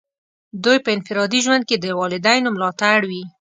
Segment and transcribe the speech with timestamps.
[0.63, 3.23] دوی په انفرادي ژوند کې د والدینو ملاتړ وي.